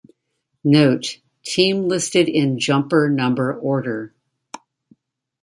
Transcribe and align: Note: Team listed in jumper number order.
Note: 0.63 1.19
Team 1.43 1.87
listed 1.87 2.27
in 2.27 2.57
jumper 2.57 3.07
number 3.07 3.53
order. 3.53 4.15